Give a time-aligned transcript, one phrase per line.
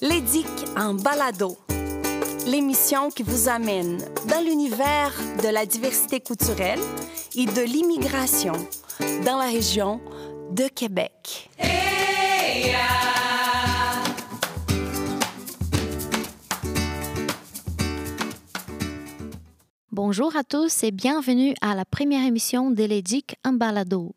[0.00, 0.46] L'édic
[0.76, 1.58] en balado,
[2.46, 6.78] l'émission qui vous amène dans l'univers de la diversité culturelle
[7.34, 8.52] et de l'immigration
[9.26, 10.00] dans la région
[10.52, 11.50] de Québec.
[19.90, 24.14] Bonjour à tous et bienvenue à la première émission de l'EDIC en balado.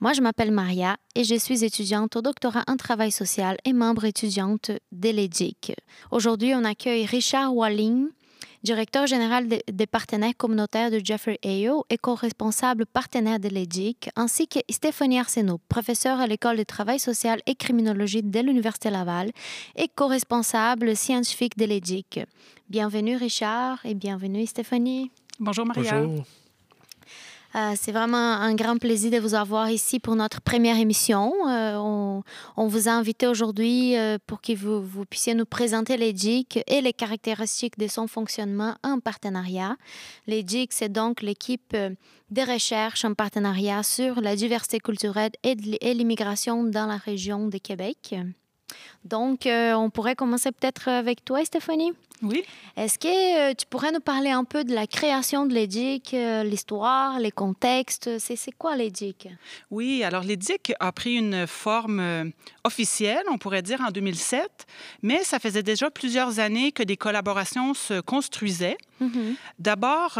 [0.00, 4.04] Moi, je m'appelle Maria et je suis étudiante au doctorat en travail social et membre
[4.04, 5.74] étudiante de l'EDIC.
[6.10, 8.08] Aujourd'hui, on accueille Richard Walling,
[8.62, 14.58] directeur général des partenaires communautaires de Jeffrey Ayo et co-responsable partenaire de l'EDIC, ainsi que
[14.70, 19.30] Stéphanie Arsenault, professeure à l'École de travail social et criminologie de l'Université Laval
[19.76, 22.20] et co-responsable scientifique de l'EDIC.
[22.68, 25.10] Bienvenue Richard et bienvenue Stéphanie.
[25.38, 26.00] Bonjour Maria.
[26.02, 26.24] Bonjour.
[27.56, 31.32] Euh, c'est vraiment un grand plaisir de vous avoir ici pour notre première émission.
[31.48, 32.22] Euh,
[32.56, 36.80] on, vous a invité aujourd'hui euh, pour que vous, vous, puissiez nous présenter l'EDIC et
[36.80, 39.76] les caractéristiques de son fonctionnement en partenariat.
[40.26, 45.54] L'EDIC, c'est donc l'équipe de recherche en partenariat sur la diversité culturelle et
[45.94, 48.16] l'immigration dans la région de Québec.
[49.04, 51.92] Donc, on pourrait commencer peut-être avec toi, Stéphanie.
[52.24, 52.44] Oui.
[52.76, 56.42] Est-ce que euh, tu pourrais nous parler un peu de la création de l'EDIC, euh,
[56.42, 58.18] l'histoire, les contextes?
[58.18, 59.28] C'est quoi l'EDIC?
[59.70, 62.24] Oui, alors l'EDIC a pris une forme euh,
[62.64, 64.66] officielle, on pourrait dire, en 2007,
[65.02, 68.78] mais ça faisait déjà plusieurs années que des collaborations se construisaient.
[69.00, 69.36] Mm -hmm.
[69.58, 70.18] D'abord,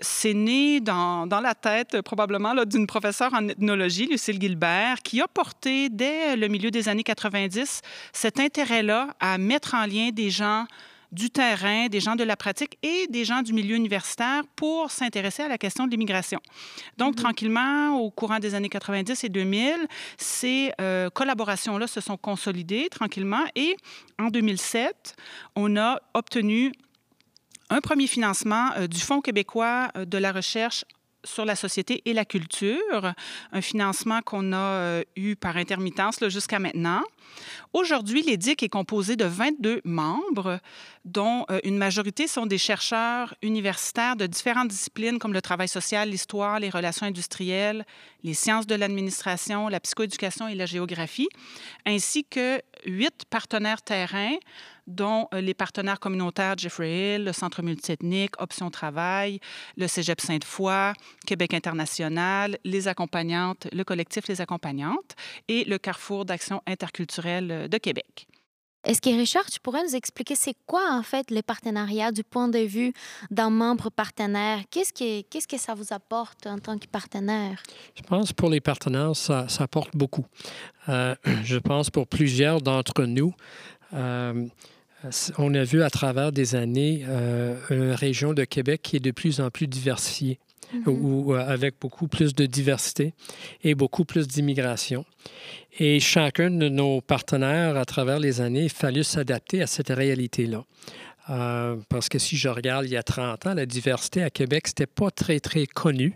[0.00, 5.28] c'est né dans, dans, la tête probablement d'une professeure en ethnologie, Lucille Gilbert, qui a
[5.28, 7.82] porté dès le milieu des années 90
[8.12, 10.66] cet intérêt-là à mettre en lien des gens
[11.10, 15.42] du terrain, des gens de la pratique et des gens du milieu universitaire pour s'intéresser
[15.42, 16.40] à la question de l'immigration.
[16.98, 17.22] Donc, mm -hmm.
[17.22, 19.86] tranquillement, au courant des années 90 et 2000,
[20.18, 23.76] ces euh, collaborations-là se sont consolidées tranquillement et
[24.18, 25.16] en 2007,
[25.56, 26.72] on a obtenu
[27.70, 30.84] un premier financement euh, du Fonds québécois euh, de la recherche
[31.24, 33.12] sur la société et la culture,
[33.52, 37.02] un financement qu'on a euh, eu par intermittence jusqu'à maintenant.
[37.72, 40.60] Aujourd'hui, l'EDIC est composé de 22 membres,
[41.04, 46.08] dont euh, une majorité sont des chercheurs universitaires de différentes disciplines comme le travail social,
[46.08, 47.84] l'histoire, les relations industrielles,
[48.24, 51.28] les sciences de l'administration, la psychoéducation et la géographie,
[51.86, 54.36] ainsi que huit partenaires terrains
[54.88, 59.38] dont euh, les partenaires communautaires Jeffrey Hill, le Centre multiethnique, Option Travail,
[59.76, 60.94] le Cégep Sainte-Foy,
[61.26, 65.14] Québec International, les accompagnantes, le collectif Les Accompagnantes
[65.46, 68.26] et le Carrefour d'action interculturelle de Québec.
[68.84, 72.48] Est-ce que Richard, tu pourrais nous expliquer c'est quoi en fait les partenariats du point
[72.48, 72.92] de vue
[73.30, 74.60] d'un membre partenaire?
[74.70, 77.62] Qu'est-ce que, qu'est-ce que ça vous apporte en tant que partenaire?
[77.96, 80.24] Je pense pour les partenaires, ça, ça apporte beaucoup.
[80.88, 81.14] Euh,
[81.44, 83.34] je pense pour plusieurs d'entre nous,
[83.94, 84.46] euh,
[85.38, 89.10] on a vu à travers des années euh, une région de Québec qui est de
[89.10, 90.38] plus en plus diversifiée.
[90.86, 93.14] Ou, avec beaucoup plus de diversité
[93.62, 95.04] et beaucoup plus d'immigration.
[95.78, 100.64] Et chacun de nos partenaires, à travers les années, il fallu s'adapter à cette réalité-là.
[101.30, 104.68] Euh, parce que si je regarde il y a 30 ans, la diversité à Québec,
[104.68, 106.14] c'était pas très, très connu.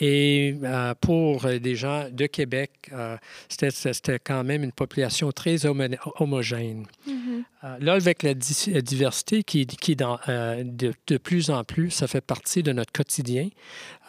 [0.00, 3.16] Et euh, pour des gens de Québec, euh,
[3.48, 5.84] c'était quand même une population très homo
[6.18, 6.86] homogène.
[7.06, 7.21] Mm -hmm.
[7.64, 9.96] Euh, là, avec la, di la diversité qui, qui
[10.28, 13.48] euh, de, plus en plus, ça fait partie de notre quotidien.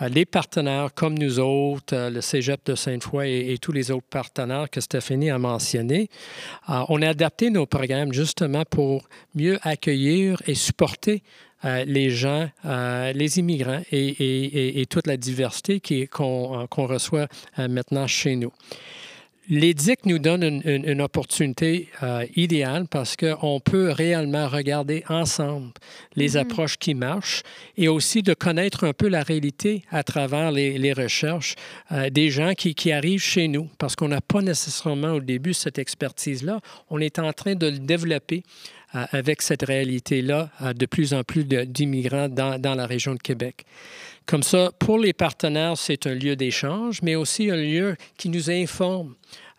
[0.01, 4.69] Euh, les partenaires comme nous autres, le Cégep de Sainte-Foy et, tous les autres partenaires
[4.69, 6.09] que Stéphanie a mentionnés,
[6.67, 11.23] on a adapté nos programmes justement pour mieux accueillir et supporter
[11.63, 17.27] les gens, les immigrants et, toute la diversité qu'on qu reçoit
[17.57, 18.51] maintenant chez nous.
[19.49, 25.71] L'EDIC nous donne une, une, une opportunité euh, idéale parce qu'on peut réellement regarder ensemble
[26.15, 26.41] les mm -hmm.
[26.41, 27.43] approches qui marchent
[27.75, 31.55] et aussi de connaître un peu la réalité à travers les, les recherches
[31.91, 35.53] euh, des gens qui, qui, arrivent chez nous parce qu'on n'a pas nécessairement au début
[35.53, 36.61] cette expertise-là.
[36.89, 38.43] On est en train de le développer
[38.93, 43.65] avec cette réalité-là de plus en plus d'immigrants dans, dans la région de Québec.
[44.25, 48.49] Comme ça, pour les partenaires, c'est un lieu d'échange, mais aussi un lieu qui nous
[48.49, 49.15] informe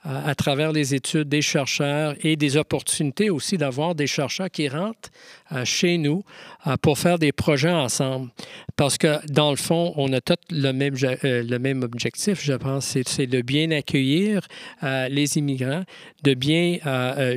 [0.07, 4.69] euh, à travers les études des chercheurs et des opportunités aussi d'avoir des chercheurs qui
[4.69, 5.11] rentrent
[5.53, 6.23] euh, chez nous
[6.67, 8.31] euh, pour faire des projets ensemble.
[8.77, 12.97] Parce que dans le fond, on a tous le même, le même objectif, je pense,
[13.07, 14.47] c'est de bien accueillir
[14.83, 15.85] les immigrants,
[16.25, 16.79] de bien,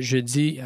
[0.00, 0.58] je dis,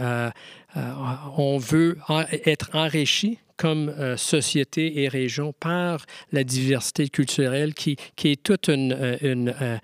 [0.75, 1.99] on veut
[2.45, 9.79] être enrichi comme euh, société et région par la diversité culturelle qui, est toute euh,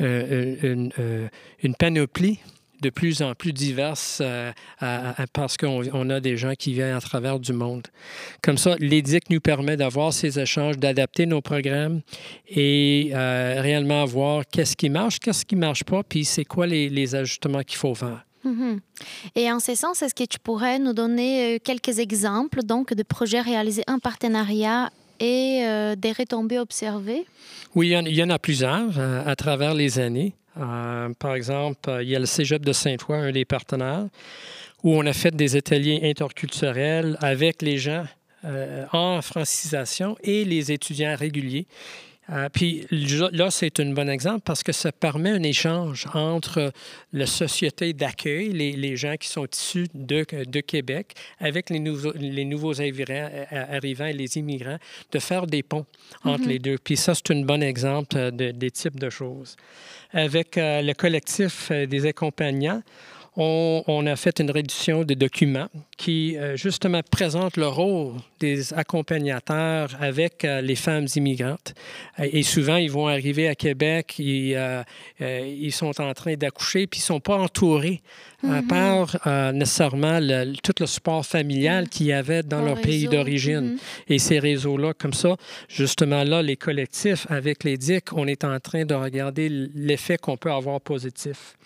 [0.00, 2.40] une, panoplie
[2.80, 4.22] de plus en plus diverses
[5.32, 7.86] parce qu'on a des gens qui viennent à travers du monde.
[8.42, 12.00] Comme ça, l'EDIC nous permet d'avoir ces échanges, d'adapter nos programmes
[12.48, 17.14] et réellement voir qu'est-ce qui marche, qu'est-ce qui ne marche pas, puis c'est quoi les
[17.14, 18.24] ajustements qu'il faut faire.
[18.44, 18.80] Mhm.
[19.34, 23.02] Et en ce sens, est-ce que tu pourrais nous donner euh, quelques exemples donc de
[23.02, 27.26] projets réalisés en partenariat et euh, des retombées observées?
[27.74, 30.34] Oui, il y en, a plusieurs euh, à travers les années.
[31.18, 34.06] par exemple, il y a le Cégep de Saint-Foy, un des partenaires,
[34.82, 38.04] où on a fait des ateliers interculturels avec les gens
[38.92, 41.66] en francisation et les étudiants réguliers.
[42.30, 46.72] Euh, puis là, c'est un bon exemple parce que ça permet un échange entre
[47.12, 52.44] la société d'accueil, les, gens qui sont issus de, de Québec, avec les nouveaux, les
[52.44, 54.78] nouveaux arrivants et les immigrants,
[55.10, 55.86] de faire des ponts
[56.24, 56.48] entre mm-hmm.
[56.48, 56.78] les deux.
[56.82, 59.56] Puis ça, c'est un bon exemple de, des types de choses.
[60.12, 62.82] Avec euh, le collectif euh, des accompagnants,
[63.36, 65.68] on, a fait une réduction des documents
[66.00, 71.74] qui, euh, justement, présente le rôle des accompagnateurs avec euh, les femmes immigrantes.
[72.18, 74.58] Euh, et souvent, ils vont arriver à Québec, ils,
[75.20, 78.00] ils sont en train d'accoucher, puis ils ne sont pas entourés
[78.42, 78.66] mm-hmm.
[78.66, 80.20] par nécessairement
[80.62, 81.88] tout le support familial mm-hmm.
[81.90, 83.74] qu'il y avait dans leur pays d'origine.
[83.74, 84.14] Mm-hmm.
[84.14, 85.36] Et ces réseaux-là, comme ça,
[85.68, 90.38] justement, là, les collectifs, avec les DIC, on est en train de regarder l'effet qu'on
[90.38, 91.56] peut avoir positif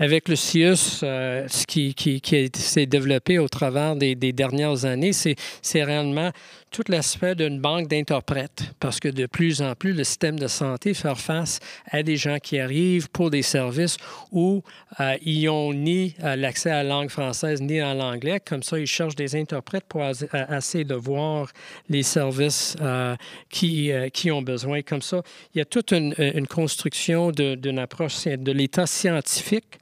[0.00, 5.12] avec le CIUS, euh, ce qui, qui, qui s'est développé au travers des, dernières années,
[5.12, 6.30] c'est réellement
[6.70, 10.94] tout l'aspect d'une banque d'interprètes, parce que de plus en plus, le système de santé
[10.94, 11.58] fait face
[11.90, 13.96] à des gens qui arrivent pour des services
[14.30, 14.62] où
[15.00, 18.38] euh, ils n'ont ni euh, l'accès à la langue française ni à l'anglais.
[18.38, 21.48] Comme ça, ils cherchent des interprètes pour essayer de voir
[21.88, 23.16] les services euh,
[23.48, 24.82] qui, ont besoin.
[24.82, 25.22] Comme ça,
[25.54, 29.80] il y a toute une construction d'une approche de l'État scientifique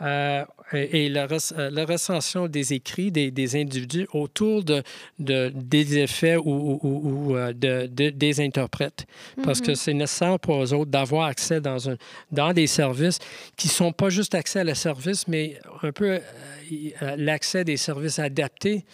[0.00, 1.26] euh, et la,
[1.70, 4.82] la, recension des écrits des, individus autour de,
[5.18, 9.06] des effets ou, euh, de, des interprètes.
[9.42, 9.76] Parce que mm-hmm.
[9.76, 11.96] c'est nécessaire pour eux autres d'avoir accès dans, un,
[12.30, 13.18] dans des services
[13.56, 17.76] qui ne sont pas juste accès à le service, mais un peu euh, l'accès des
[17.76, 18.84] services adaptés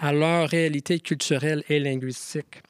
[0.00, 2.62] à leur réalité culturelle et linguistique.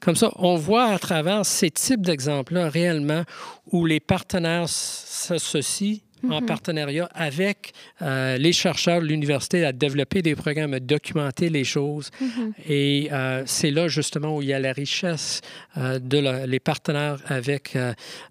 [0.00, 3.22] Comme ça, on voit à travers ces types d'exemples-là réellement
[3.70, 6.46] où les partenaires s'associent en mhm.
[6.46, 7.72] partenariat avec
[8.02, 12.10] euh, les chercheurs de l'université à développer des programmes, à documenter les choses.
[12.20, 12.52] Mhm.
[12.68, 15.40] Et euh, c'est là justement où il y a la richesse
[15.76, 17.76] euh, de les partenaires avec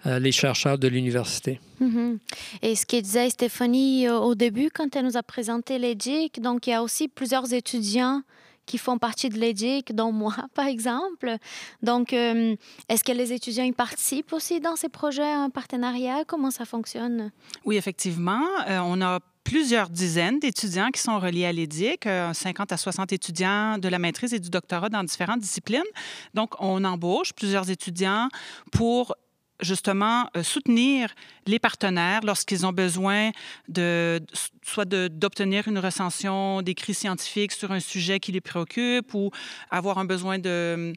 [0.06, 1.60] les chercheurs de l'université.
[1.80, 2.20] Mhm.
[2.62, 5.96] Et ce que disait Stéphanie au début quand elle nous a présenté les
[6.42, 8.22] donc il y a aussi plusieurs étudiants
[8.68, 11.38] qui font partie de l'EDIC, dont moi, par exemple.
[11.82, 12.56] Donc, euh,
[12.90, 16.24] est-ce que les étudiants y participent aussi dans ces projets en partenariat?
[16.28, 17.32] Comment ça fonctionne?
[17.66, 18.44] Oui, effectivement.
[18.68, 23.14] Euh, on a plusieurs dizaines d'étudiants qui sont reliés à l'EDIC, 50 euh, à 60
[23.14, 25.88] étudiants de la maîtrise et du doctorat dans différentes disciplines.
[26.34, 28.28] Donc, on embauche plusieurs étudiants
[28.74, 29.16] pour
[29.62, 31.14] justement euh, soutenir
[31.46, 33.32] les partenaires lorsqu'ils ont besoin
[33.68, 34.20] de
[34.64, 39.32] soit d'obtenir une recension d'écrits scientifiques sur un sujet qui les préoccupe ou
[39.72, 40.94] avoir un besoin de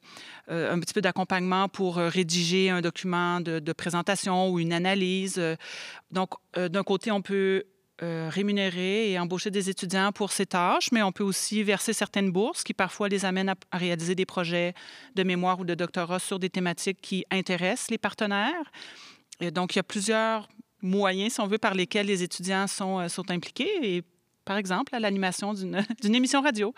[0.50, 4.72] euh, un petit peu d'accompagnement pour euh, rédiger un document de, de, présentation ou une
[4.72, 5.40] analyse.
[6.10, 7.64] Donc, d'un côté, on peut
[8.02, 12.32] euh, rémunérer et embaucher des étudiants pour ces tâches, mais on peut aussi verser certaines
[12.32, 14.72] bourses qui parfois les amènent à, réaliser des projets
[15.16, 18.72] de mémoire ou de doctorat sur des thématiques qui intéressent les partenaires.
[19.40, 20.48] Et donc, il y a plusieurs
[20.80, 24.02] moyens, si on veut, par lesquels les étudiants sont, euh, impliqués,
[24.46, 25.52] par exemple, à l'animation
[26.00, 26.72] d'une émission radio.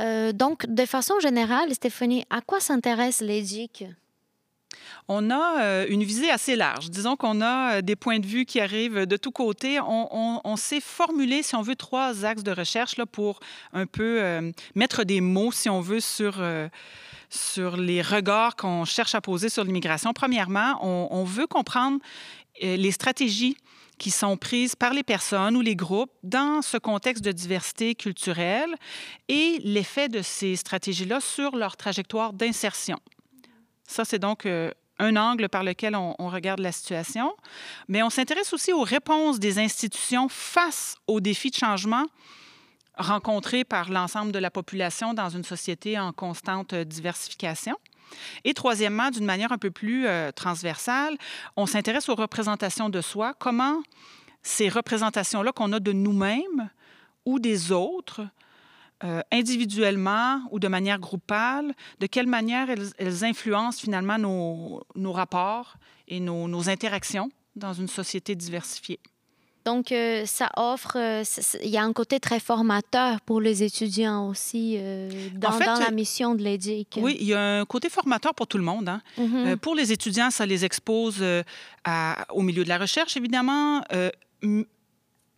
[0.00, 3.84] Euh, donc, de façon générale, Stéphanie, à quoi s'intéresse l'EDIC?
[5.08, 6.90] On a euh, une visée assez large.
[6.90, 9.78] Disons qu'on a euh, des points de vue qui arrivent de tous côtés.
[9.80, 13.40] On, s'est formulé, si on veut, trois axes de recherche là, pour
[13.72, 16.42] un peu euh, mettre des mots, si on veut, sur
[17.30, 20.12] sur les regards qu'on cherche à poser sur l'immigration.
[20.12, 21.98] Premièrement, on, veut comprendre
[22.60, 23.56] les stratégies
[23.96, 28.74] qui sont prises par les personnes ou les groupes dans ce contexte de diversité culturelle
[29.28, 32.98] et l'effet de ces stratégies-là sur leur trajectoire d'insertion.
[33.86, 34.46] Ça, c'est donc
[34.98, 37.34] un angle par lequel on, regarde la situation,
[37.88, 42.06] mais on s'intéresse aussi aux réponses des institutions face aux défis de changement
[42.96, 47.76] rencontrés par l'ensemble de la population dans une société en constante diversification.
[48.44, 51.16] Et troisièmement, d'une manière un peu plus euh, transversale,
[51.56, 53.82] on s'intéresse aux représentations de soi, comment
[54.42, 56.68] ces représentations-là qu'on a de nous-mêmes
[57.24, 58.26] ou des autres
[59.04, 65.74] euh, individuellement ou de manière groupale, de quelle manière elles, influencent finalement nos, nos rapports
[66.06, 69.00] et nos, nos, interactions dans une société diversifiée.
[69.64, 71.24] Donc, euh, ça offre, euh,
[71.62, 74.78] il y a un côté très formateur pour les étudiants aussi
[75.34, 76.98] dans, la mission de l'EDIC.
[77.00, 78.88] Oui, il y a un côté formateur pour tout le monde.
[78.88, 79.02] Hein.
[79.18, 79.56] Mm-hmm.
[79.56, 81.24] pour les étudiants, ça les expose
[82.30, 83.82] au milieu de la recherche, évidemment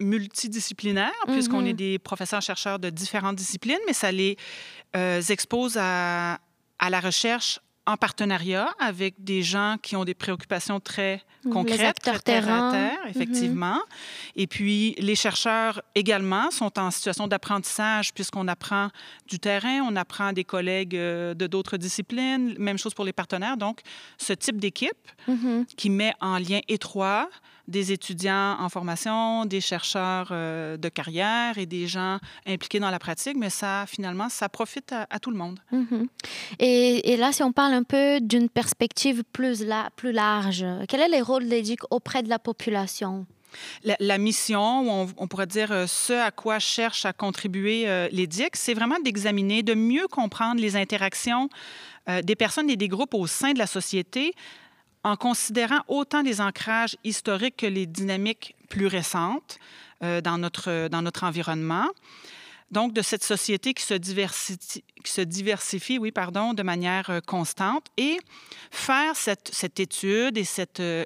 [0.01, 4.37] multidisciplinaire, puisqu'on est des professeurs-chercheurs de différentes disciplines, mais ça les
[5.29, 6.39] expose à,
[6.79, 12.19] à la recherche en partenariat avec des gens qui ont des préoccupations très concrètes, très
[12.19, 13.11] terre à terre, mhm.
[13.11, 13.81] effectivement.
[14.37, 18.89] Et puis, les chercheurs également sont en situation d'apprentissage puisqu'on apprend
[19.29, 22.55] du terrain, on apprend des collègues euh, de d'autres disciplines.
[22.59, 23.59] Même chose pour les partenaires.
[23.59, 23.81] Donc,
[24.17, 25.67] ce type d'équipe mhm.
[25.77, 27.29] qui met en lien étroit
[27.69, 32.99] des étudiants en formation, des chercheurs euh, de carrière et des gens impliqués dans la
[32.99, 35.59] pratique, mais ça, finalement, ça profite à, tout le monde.
[35.73, 36.07] Mhm.
[36.59, 41.01] et, et, là, si on parle un peu d'une perspective plus, la, plus large, quel
[41.01, 43.27] est le rôle de l'EDIC auprès de la population?
[43.85, 48.57] La, mission, on, on, pourrait dire euh, ce à quoi cherche à contribuer euh, l'EDIC,
[48.57, 51.49] c'est vraiment d'examiner, de mieux comprendre les interactions
[52.23, 54.35] des personnes et des groupes au sein de la société
[55.05, 59.59] en considérant autant les ancrages historiques que les dynamiques plus récentes
[60.03, 61.87] euh, dans, notre, dans notre environnement.
[62.71, 68.19] Donc, de cette société qui se diversifie, oui, pardon, de manière euh, constante et
[68.71, 71.05] faire cette, cette étude et cette, euh,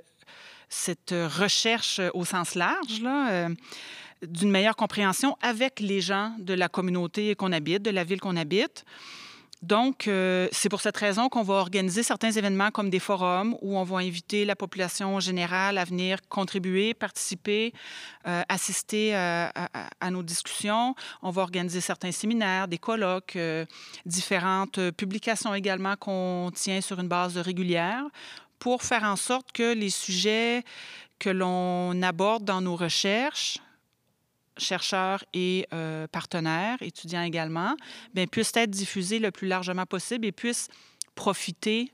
[0.68, 3.02] cette recherche au sens large,
[4.22, 8.36] d'une meilleure compréhension avec les gens de la communauté qu'on habite, de la ville qu'on
[8.36, 8.84] habite.
[9.62, 13.76] Donc, euh, c'est pour cette raison qu'on va organiser certains événements comme des forums où
[13.76, 17.72] on va inviter la population générale à venir contribuer, participer,
[18.28, 19.50] euh, assister à,
[20.10, 20.94] nos discussions.
[21.22, 23.66] On va organiser certains séminaires, des colloques, euh,
[24.06, 28.04] différentes publications également qu'on tient sur une base régulière
[28.60, 30.62] pour faire en sorte que les sujets
[31.18, 33.58] que l'on aborde dans nos recherches
[34.58, 37.76] chercheurs et euh, partenaires, étudiants également,
[38.14, 40.68] bien, puissent être diffusés le plus largement possible et puissent
[41.14, 41.92] profiter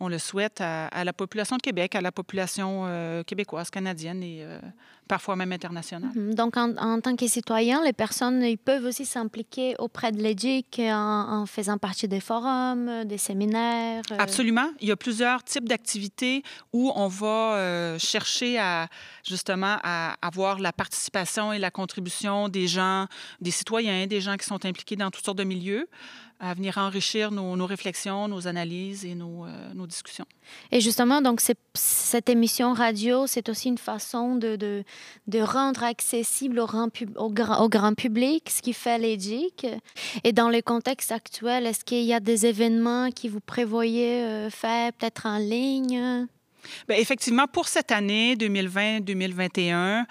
[0.00, 4.42] on le souhaite à, la population de Québec, à la population euh, québécoise, canadienne et
[4.42, 4.60] euh,
[5.08, 6.10] parfois même internationale.
[6.14, 6.34] Mhm.
[6.34, 11.44] Donc, en, tant que citoyen, les personnes ils peuvent aussi s'impliquer auprès de l'EDIC en,
[11.46, 14.02] faisant partie des forums, des séminaires.
[14.12, 14.16] Euh.
[14.18, 14.70] Absolument.
[14.80, 18.88] Il y a plusieurs types d'activités où on va chercher à
[19.24, 23.06] justement à avoir la participation et la contribution des gens,
[23.40, 25.88] des citoyens, des gens qui sont impliqués dans toutes sortes de milieux
[26.40, 30.26] à venir enrichir nos, réflexions, nos analyses et nos, euh, nos discussions.
[30.70, 31.40] Et justement, donc,
[31.74, 34.84] cette émission radio, c'est aussi une façon de, de,
[35.26, 39.66] de rendre accessible au, grand, public ce qui fait l'édic.
[40.24, 44.50] Et dans le contexte actuel, est-ce qu'il y a des événements qui vous prévoyez euh,
[44.50, 46.26] faire peut-être en ligne?
[46.88, 50.04] Bien, effectivement, pour cette année 2020-2021,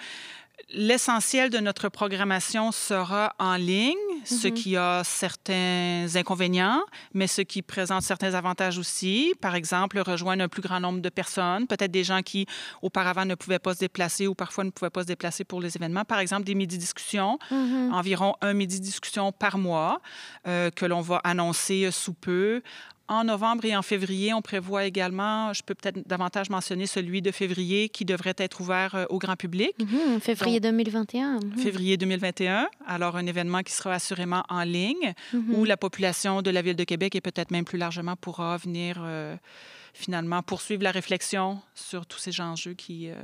[0.70, 3.94] L'essentiel de notre programmation sera en ligne,
[4.28, 4.54] ce mhm.
[4.54, 6.82] qui a certains inconvénients,
[7.14, 9.34] mais ce qui présente certains avantages aussi.
[9.40, 12.46] Par exemple, rejoindre un plus grand nombre de personnes, peut-être des gens qui
[12.82, 15.76] auparavant ne pouvaient pas se déplacer ou parfois ne pouvaient pas se déplacer pour les
[15.76, 16.04] événements.
[16.04, 17.92] Par exemple, des midi-discussions, mhm.
[17.92, 20.00] environ un midi-discussion par mois
[20.46, 22.62] euh, que l'on va annoncer sous peu
[23.08, 27.30] en novembre et en février, on prévoit également, je peux peut-être davantage mentionner celui de
[27.30, 29.72] février qui devrait être ouvert euh, au grand public.
[29.78, 31.40] Mhm, février 2021.
[31.40, 31.58] Mhm.
[31.58, 32.68] Février 2021.
[32.86, 35.54] Alors, un événement qui sera assurément en ligne mhm.
[35.54, 38.98] où la population de la Ville de Québec et peut-être même plus largement pourra venir
[39.00, 39.36] euh,
[39.94, 43.14] finalement poursuivre la réflexion sur tous ces enjeux qui, euh,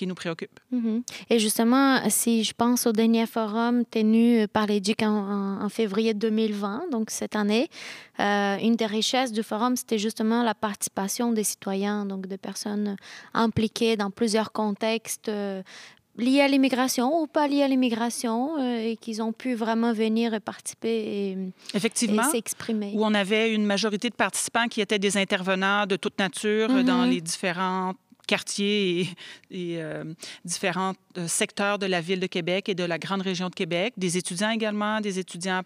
[0.00, 0.58] qui nous préoccupe.
[0.70, 1.02] Mhm.
[1.28, 6.90] Et justement, si je pense au dernier forum tenu par les en, en, février 2020,
[6.90, 7.68] donc cette année,
[8.18, 12.96] euh, une des richesses du forum, c'était justement la participation des citoyens, donc des personnes
[13.34, 15.62] impliquées dans plusieurs contextes, euh,
[16.16, 20.32] liés à l'immigration ou pas liés à l'immigration euh, et qu'ils ont pu vraiment venir
[20.32, 21.38] et participer et,
[21.74, 22.92] Effectivement, s'exprimer.
[22.94, 27.04] Où on avait une majorité de participants qui étaient des intervenants de toute nature dans
[27.04, 27.10] mhm.
[27.10, 27.98] les différentes
[28.30, 29.08] quartiers
[29.50, 30.04] et, euh,
[30.44, 33.94] différents euh, secteurs de la ville de Québec et de la grande région de Québec,
[33.96, 35.62] des étudiants également, des étudiants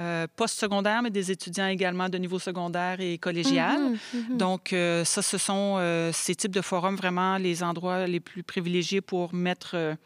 [0.00, 3.80] euh, post-secondaires, mais des étudiants également de niveau secondaire et collégial.
[3.80, 4.36] Mhm, mhm.
[4.36, 9.32] Donc, ça, ce sont ces types de forums vraiment les endroits les plus privilégiés pour
[9.32, 9.96] mettre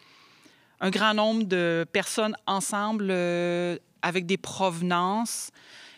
[0.81, 3.11] un grand nombre de personnes ensemble
[4.03, 5.51] avec des provenances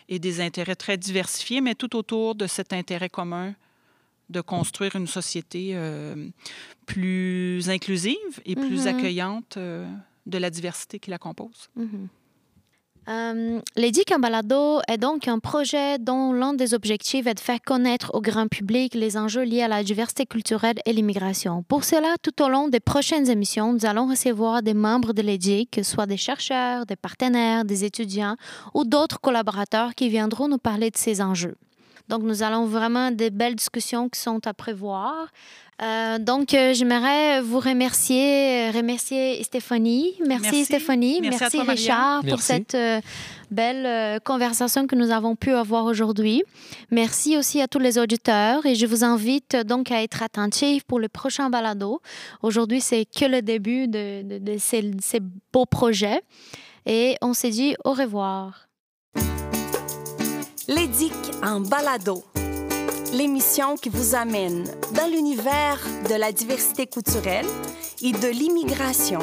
[0.09, 3.53] et des intérêts très diversifiés, mais tout autour de cet intérêt commun
[4.31, 6.29] de construire une société euh,
[6.85, 8.87] plus inclusive et plus mm-hmm.
[8.87, 9.85] accueillante euh,
[10.25, 11.69] de la diversité qui la compose.
[13.09, 13.59] Euh,
[14.13, 18.21] en balado est donc un projet dont l'un des objectifs est de faire connaître au
[18.21, 21.63] grand public les enjeux liés à la diversité culturelle et l'immigration.
[21.63, 25.79] Pour cela, tout au long des prochaines émissions, nous allons recevoir des membres de l'EDIC,
[25.83, 28.35] soit des chercheurs, des partenaires, des étudiants
[28.75, 31.55] ou d'autres collaborateurs qui viendront nous parler de ces enjeux.
[32.09, 35.27] Donc, nous allons vraiment des belles discussions qui sont à prévoir.
[35.81, 40.13] Euh, donc, euh, j'aimerais vous remercier, remercier Stéphanie.
[40.27, 41.21] Merci, Stéphanie.
[41.21, 43.01] Merci, Richard pour cette euh,
[43.49, 46.43] belle conversation que nous avons pu avoir aujourd'hui.
[46.91, 50.99] Merci aussi à tous les auditeurs et je vous invite donc à être attentifs pour
[50.99, 51.99] le prochain balado.
[52.43, 55.19] Aujourd'hui, c'est que le début de, de ces, ces
[55.51, 56.21] beaux projets
[56.85, 58.67] et on s'est dit au revoir.
[60.73, 61.11] L'édic
[61.43, 62.23] en balado
[63.11, 64.63] l'émission qui vous amène
[64.95, 65.77] dans l'univers
[66.09, 67.45] de la diversité culturelle
[68.01, 69.19] et de l'immigration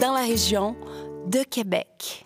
[0.00, 0.74] dans la région
[1.26, 2.24] de Québec.